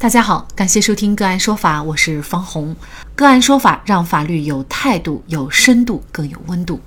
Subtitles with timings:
[0.00, 2.74] 大家好，感谢收听个案说法，我是方红。
[3.14, 6.80] 个案说法让法律有态度、有深度、更有温度。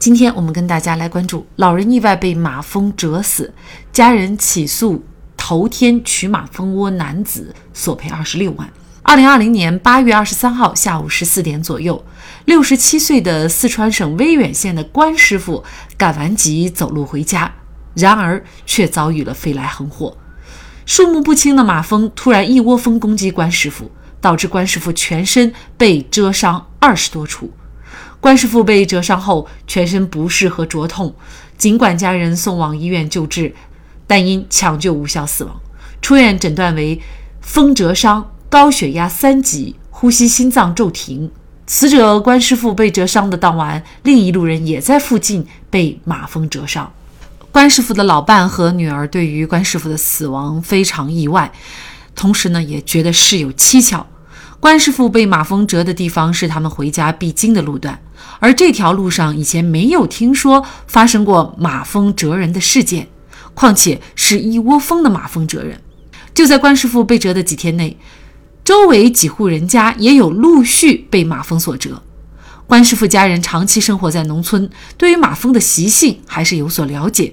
[0.00, 3.54] 今天我们跟大家来关注：老人意外被马蜂蛰死，
[3.92, 5.04] 家人起诉
[5.36, 8.68] 头天取马蜂窝男子索赔二十六万。
[9.02, 12.04] 二零二零年八月二十三号下午十四点左右，
[12.46, 15.62] 六十七岁的四川省威远县的关师傅
[15.96, 17.54] 赶完集走路回家，
[17.94, 20.16] 然而却遭遇了飞来横祸。
[20.86, 23.90] 数目不清的马蜂突然一窝蜂攻击关师傅，
[24.20, 27.50] 导致关师傅全身被蛰伤二十多处。
[28.20, 31.12] 关师傅被蛰伤后，全身不适和灼痛，
[31.58, 33.52] 尽管家人送往医院救治，
[34.06, 35.60] 但因抢救无效死亡。
[36.00, 37.02] 出院诊断为
[37.40, 41.32] 蜂蛰伤、高血压三级、呼吸心脏骤停。
[41.66, 46.92] 死者关师傅被蛰伤的当晚，另一路人也在附近被马蜂蛰伤。
[47.56, 51.50] 关师傅的老伴和女儿对于关师傅的死亡非常意外，
[52.14, 54.06] 同时呢也觉得事有蹊跷。
[54.60, 57.98] 关师傅被马蜂蛰的地方是他们回家必经的路段，
[58.40, 63.08] 而这条路上以前没有听说发生过马蜂蛰人的事件，
[63.54, 65.80] 况且是一窝蜂的马蜂蛰人。
[66.34, 67.96] 就在关师傅被蛰的几天内，
[68.62, 72.02] 周围几户人家也有陆续被马蜂所蛰。
[72.66, 77.32] 关师傅家人长期生活在农村，对于马蜂的习性还是有所了解。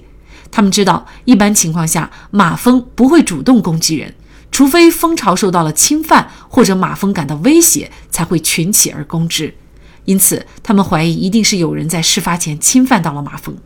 [0.54, 4.14] 他们知道，一般情况下，马蜂不会主动攻击人，
[4.52, 9.52] 除非蜂巢受到了侵犯，或者马蜂感到威胁，才会群起而攻之。
[10.04, 13.56] 因此，他们怀疑一定是有人在事发前侵犯到了马蜂。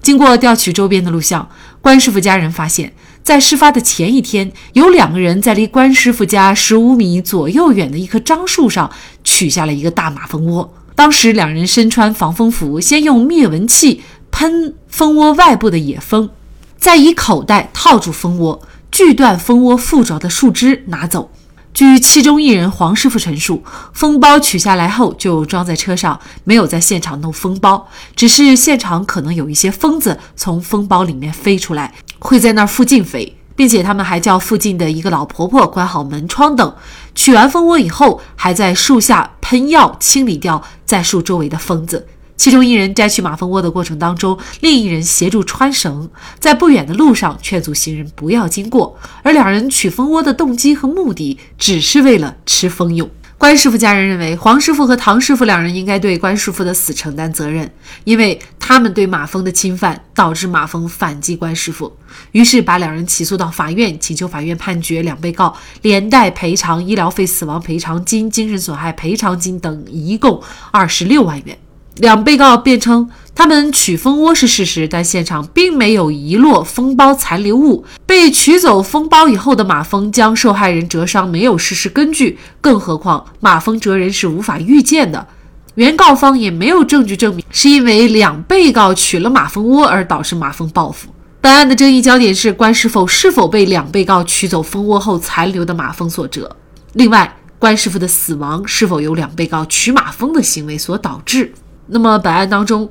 [0.00, 1.50] 经过调取周边的录像，
[1.82, 8.90] 关师傅家人发现，在事发的前一天，有两个人在离关师傅家十五米左右远的一棵樟树上
[9.22, 10.72] 取下了一个大马蜂窝。
[10.94, 16.30] 当时，两人身穿防风服，先用灭蚊器喷蜂窝外部的野蜂。
[16.78, 21.30] 再以口袋套住蜂窝，锯断蜂窝附着的树枝拿走。
[21.74, 23.62] 据其中一人黄师傅陈述，
[23.92, 36.74] 蜂包取下来后就装在车上，没有在现场弄蜂包，只是现场可能有一些蜂子从蜂包里面飞出来，会在那附近飞，并且他们还叫附近的一个老婆婆关好门窗等。
[37.14, 42.06] 取完蜂窝以后，还在树下喷药清理掉在树周围的蜂子。
[42.38, 48.98] 其中一人摘取马蜂窝的过程当中，另一人协助穿绳，在不远的路上劝阻行人不要经过。
[49.22, 53.10] 而两人取蜂窝的动机和目的，只是为了吃蜂蛹。
[53.36, 57.70] 关师傅家人认为，黄师傅和唐师傅两人应该对关师傅的死承担责任，
[58.02, 61.92] 因为他们对马蜂的侵犯导致马蜂反击关师傅，
[62.32, 71.56] 于是把两人起诉到法院，请求法院判决两被告连带赔偿医疗费、死亡赔偿金、精神损害赔偿金等一共二十六万元。
[71.98, 77.84] 两被告辩称，他们取蜂窝是事实，但现场并没有遗落蜂包残留物。
[78.06, 82.38] 被取走蜂包以后的马蜂将受害人蛰伤，没有事实根据。
[82.60, 85.26] 更何况，马蜂蛰人是无法预见的。
[85.74, 91.08] 原告方也没有证据证明是因为两被告取了马蜂窝而导致马蜂报复。
[91.40, 96.48] 本案的争议焦点是关师傅是否被两被告取走蜂窝后残留的马蜂所蛰。
[96.94, 101.52] 另外，关师傅的死亡是否由两被告取马蜂的行为所导致？
[101.88, 102.88] 那么，本案当中，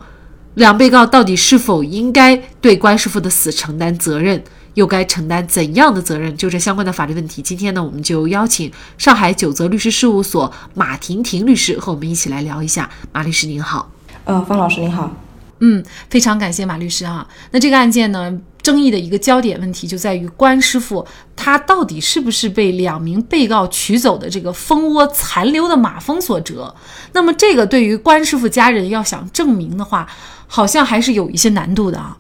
[0.56, 4.44] 两被告到底是否应该对关师傅的死承担责任，
[4.74, 6.36] 又该承担怎样的责任？
[6.36, 12.90] 就这相关的法律问题，今天呢，我们就邀请上海九泽律师事务所马婷婷律师和我们一起来聊一下。
[13.12, 13.92] 马律师您好，
[14.26, 15.16] 呃，方老师您好，
[15.60, 17.28] 嗯，非常感谢马律师哈。
[17.52, 18.40] 那这个案件呢？
[18.68, 21.08] 争议的一个焦点问题就在于关师傅
[21.38, 26.74] 他到底是不是被两名被告取走的这个蜂窝残留的马蜂所蛰？
[27.14, 30.06] 那么这个对于关师傅家人要想证明的话，
[30.48, 32.18] 好像还是有一些难度的啊。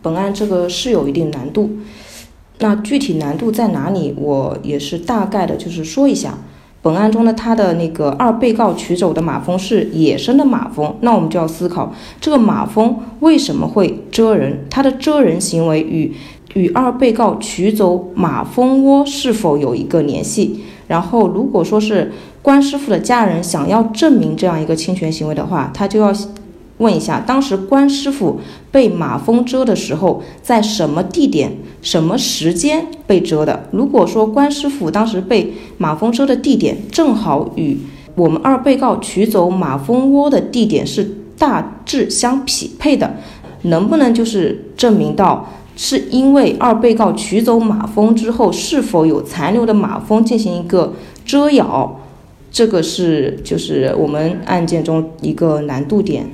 [0.00, 1.78] 本案这个是有一定难度，
[2.58, 4.14] 那具体难度在哪里？
[4.16, 6.38] 我也是大概的，就是说一下。
[6.86, 14.64] 本案中呢，他的那个二被告取走的马蜂是野生的马蜂，那我们就要思考这个马蜂为什么会蜇人？
[14.70, 16.14] 它的蜇人行为与
[16.54, 20.60] 与二被告取走马蜂窝是否有一个联系？
[20.86, 26.14] 然后，如果说是关师傅的家人想要证明这样一个侵权行为的话，他就要。
[26.78, 28.38] 问一下，当时关师傅
[28.70, 33.68] 被马蜂蛰的时候，在什么地点、什么时间被蛰的？
[33.70, 37.78] 如果说关师傅当时被马蜂蛰的地点正好与
[38.14, 43.16] 我们二被告取走马蜂窝的地点是大致相匹配的，
[43.62, 50.92] 能不能就是证明到是因为二被告取走马蜂之后，是否有残留的马蜂进行一个
[51.24, 52.00] 蛰咬？
[52.50, 56.26] 这个是就是我们案件中一个难度点。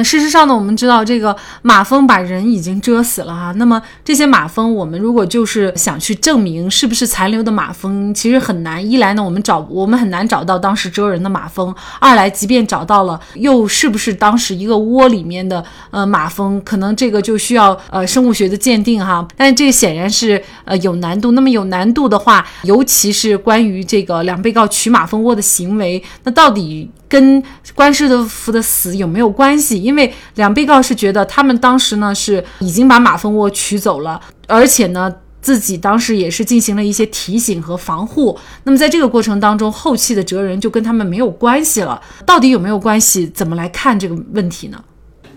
[0.00, 3.52] 事实上呢，我们知道这个马蜂把人已经蛰死了哈。
[3.52, 8.84] 那么这些马蜂，我们如果就是想去证明是不是残留的马蜂，其实很难。
[8.90, 19.26] 一来呢，我们找我们很难找到当时蛰人的马蜂；二来，即便找到了，又是不是当时一个窝里面的呃马蜂，可能这个就需要呃生物学的鉴定哈。
[19.36, 21.32] 但这显然是呃有难度。
[21.32, 26.90] 那么有难度的话，尤其是关于这个两被告取马蜂窝的行为，那到底？
[27.08, 27.42] 跟
[27.74, 29.80] 关师傅的死有没有关系？
[29.82, 38.36] 因为两被告是觉得他们当时呢是已经把马蜂窝取走了，而且呢自己当时也是进行了一些提醒和防护。
[38.64, 42.00] 那么在这个过程当中，后期的哲人就跟他们没有关系了。
[42.26, 43.26] 到底有没有关系？
[43.28, 44.82] 怎么来看这个问题呢？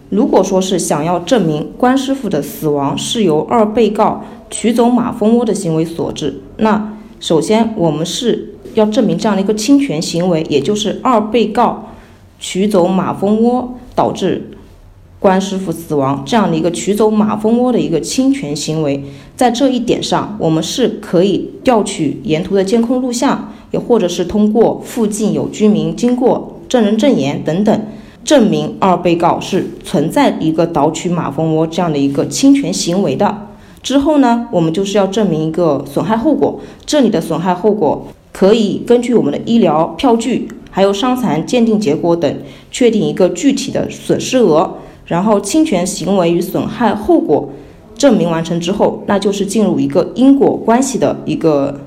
[0.09, 8.53] 如果说是想要证明关师傅的死亡是由二被告取走马蜂窝的行为所致，那首先我们是。
[8.79, 11.87] 要证明这样的一个侵权行为，也就是二被告
[12.39, 14.51] 取走马蜂窝导致
[15.19, 19.03] 关师傅死亡这样的一个取走马蜂窝的一个侵权行为，
[19.35, 27.81] 在这一点上，我们是可以调取沿途的监控录像，也或者是通过附近有居民经过证人证言等等，
[28.23, 33.47] 证明二被告是存在一个盗取马蜂窝这样的一个侵权行为的。
[33.81, 38.07] 之后呢，我们就是要证明一个损害后果，这里的损害后果。
[38.37, 42.31] 可以根据我们的医疗票据，还有伤残鉴定结果等，
[42.69, 44.75] 确定一个具体的损失额。
[45.07, 47.49] 然后侵权行为与损害后果
[47.95, 51.79] 证明完成之后，那就是进入一个因果关系的一个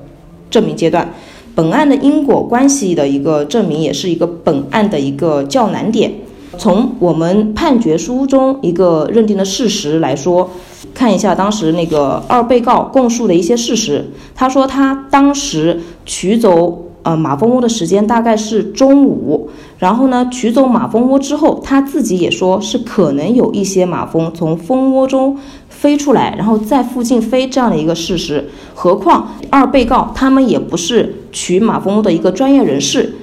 [0.49, 1.13] 证明阶段。
[1.55, 6.11] 本案的因果关系的一个证明，也是一个本案的一个较难点。
[6.57, 10.49] 从我们判决书中一个认定的事实来说，
[10.93, 14.09] 看一下当时那个二被告供述的一些事实。
[14.35, 19.49] 他说他当时取走呃马蜂窝的时间大概是中午，
[19.79, 25.37] 然后呢取走马蜂窝之后，他自己也说是可能有一些马蜂从蜂窝中
[25.69, 28.49] 飞出来，然后在附近飞这样的一个事实。
[28.73, 33.15] 何况二被告他们也不是取马蜂窝的一个专业人士，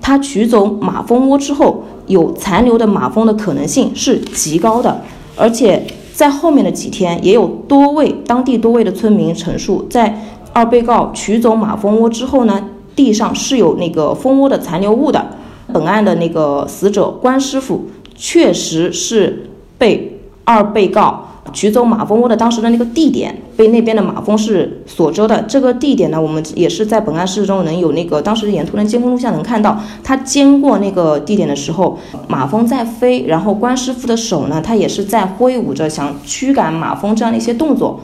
[0.00, 1.84] 他取走马蜂窝之后。
[2.06, 5.02] 有残留的马蜂的可能性是极高的，
[5.34, 5.84] 而且
[6.14, 10.16] 在后面的几天，也有多位当地多位的村民陈述，在
[10.56, 12.58] 二被告取走马蜂窝之后呢，
[12.94, 15.22] 地上是有那个蜂窝的残留物的。
[15.70, 21.24] 本案的那个死者关师傅确实是被二被告。
[21.52, 25.42] 取走马蜂窝的当时的那个地点被那边的马蜂是所蛰的。
[25.42, 31.98] 这个地点呢，我们也是在本案事实中能有那个当时沿途的监控录像能看到，他经过那个地点的时候，
[32.28, 38.00] 马蜂在飞，然后关师傅的手呢，他也是在挥舞着想驱赶马蜂这样的一些动作。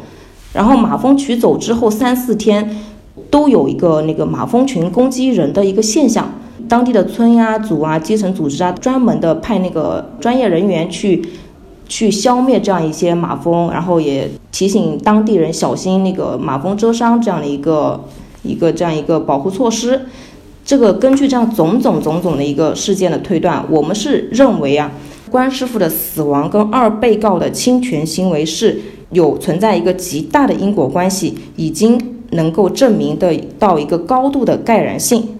[0.52, 2.76] 然后马蜂取走之后三四天，
[3.30, 6.32] 都有一个那个马蜂群攻击人的一个现象。
[6.68, 11.22] 当地的村呀、组啊、基层组织啊，专门的派那个专业人员去。
[11.88, 18.04] 去消灭这样一些马蜂，然后也提醒当地人小心那个马蜂蛰伤这样的一个
[18.44, 20.06] 一个这样一个保护措施。
[20.64, 24.90] 这个根据这样种种种种的一个事件的推断，我们是认为啊，
[25.30, 28.80] 关师傅的死亡跟二被告的侵权行为是
[29.12, 32.00] 有存在一个极大的因果关系，已经
[32.30, 35.38] 能够证明的到一个高度的盖然性，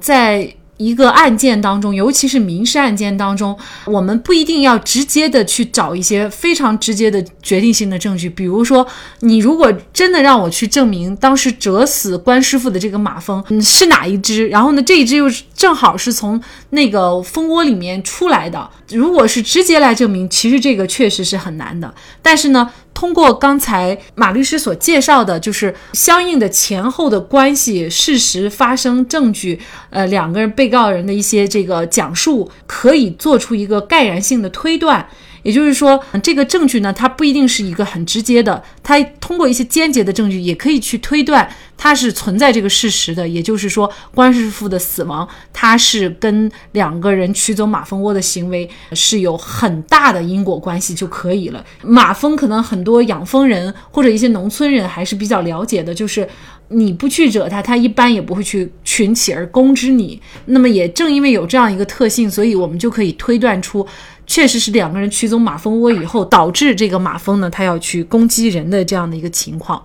[0.00, 0.54] 在。
[0.76, 8.28] 一个案件当中，尤其是民事案件当中，我们不一定要直接的去找一些非常直接的决定性的证据。
[8.28, 8.84] 比如说，
[9.20, 21.94] 你如果真的让我去证明当时折死关师傅的这个马蜂是哪一只，然后呢，这一只又是正好是从那个蜂窝里面出来的，如果是直接来证明，其实这个确实是很难的。
[22.20, 22.68] 但是呢。
[22.94, 29.60] 通过刚才马律师所介绍的，就是相应的前后的关系、事实发生证据，
[29.90, 35.06] 呃，两个人被告人的一些这个讲述，可以做出一个概然性的推断。
[35.44, 43.28] 也就是说，这个证据呢，它不一定是一个很直接的，它通过一些间接的证据，也可以去推断它是存在这个事实的。
[43.28, 51.64] 也就是说，关师傅的死亡，它是跟两个人取走马蜂窝的行为是有很大的因果关系就可以了。
[51.82, 56.26] 马蜂可能很多养蜂人或者一些农村人还是比较了解的，就是
[56.68, 60.18] 你不去惹它，它一般也不会去群起而攻之你。
[60.46, 63.86] 那么也正因为有这样一个特性，所以我们就可以推断出。
[64.26, 69.82] 确实是两个人取走马蜂窝以后，导致这个马蜂呢，它要去攻击人的这样的一个情况。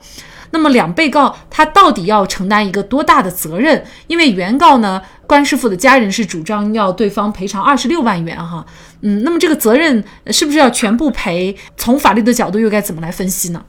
[0.52, 3.84] 那么两被告他到底要承担一个多大的责任？
[4.08, 8.66] 因为原告呢，关师傅的家人是主张要对方赔偿二十六万元哈。
[9.02, 11.56] 嗯，那么这个责任是不是要全部赔？
[11.78, 13.64] 从法律的角度又该怎么来分析呢？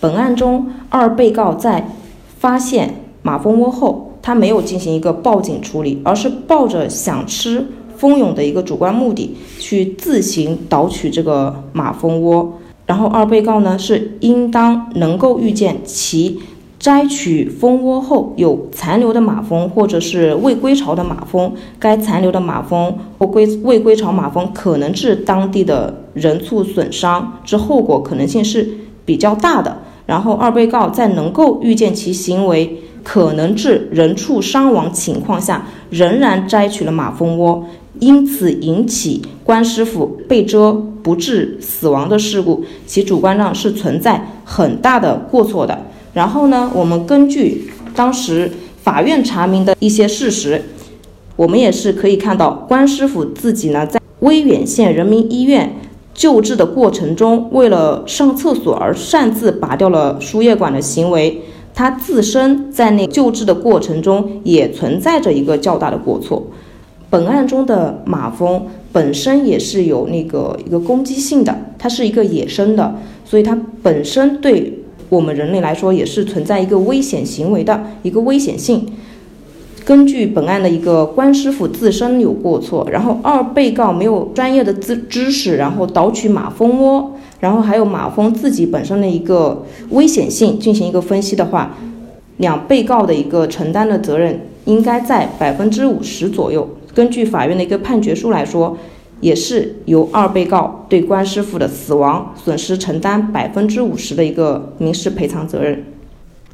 [0.00, 1.88] 本案中，二被告在
[2.38, 7.66] 发现马蜂窝后，他没有进行一个报警处理，而是抱着想吃。
[8.02, 12.54] 蜂蛹的一个主观目的去自行捣取这个马蜂窝，
[12.84, 16.40] 然后二被告呢是应当能够预见其
[16.80, 28.68] 摘取蜂窝后有残留的马蜂或者是未归巢的马蜂，该残留的马蜂或归未归巢马蜂可能致当地的人畜损伤之后果可能性是
[29.04, 29.78] 比较大的。
[30.06, 37.64] 然后二被告在能够预见其行为可能致人畜伤亡情况下，仍然摘取了马蜂窝，
[37.98, 40.72] 因此引起关师傅被蛰
[41.02, 45.86] 不治死亡的事故，其主观上是存在很大的过错的。
[46.14, 48.50] 然后呢，我们根据当时
[48.82, 50.62] 法院查明的一些事实，
[51.36, 55.74] 我们也是可以看到关师傅自己呢在威远县人民医院。
[56.14, 61.40] 救治的过程中，为了上厕所而擅自拔掉了输液管的行为，
[61.74, 66.46] 他自身在那救治的过程中也存在着一个较大的过错。
[67.12, 74.78] 本案中的马蜂本身也是有那个一个攻击性的，它是一个野生的，所以它本身对
[75.10, 78.86] 我们人类来说也是存在一个危险行为的一个危险性。
[79.84, 91.76] 根据本案的一个关师傅自身有过错，然后二被告没有专业的知知识，然后捣取马蜂窝，然后还有马蜂自己本身的一个危险性进行一个分析的话，
[92.38, 96.66] 两被告的一个承担的责任应该在百分之五十左右。
[96.94, 98.78] 根据法院的一个判决书来说，
[99.20, 105.84] 也是由二被告对关师傅的死亡损失承担百分之五十的一个民事赔偿责任。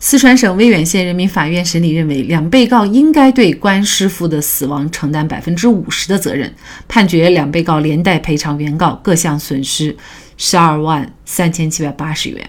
[0.01, 6.55] 四川省威远县人民法院审理认为，两被告应该对关师傅的死亡承担百分之五十的责任，
[6.87, 9.97] 判决两被告连带赔偿原告各项损失
[10.37, 12.49] 十二万三千七百八十元。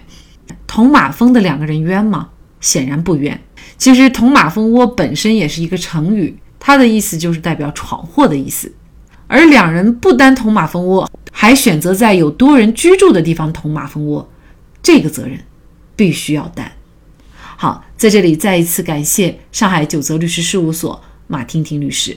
[0.68, 2.28] 捅马蜂的两个人冤吗？
[2.60, 3.40] 显然不冤。
[3.76, 8.72] 其实“捅马蜂窝”本身也是一个成语，他的意思就是代表闯祸的意思。
[9.26, 14.30] 而两人不单捅马蜂窝，还选择在有多人居住的地方捅马蜂窝，
[14.82, 15.38] 这个责任
[15.96, 16.70] 必须要担。
[17.56, 22.16] 好，在这里再一次感谢上海九泽律师事务所马婷婷律师。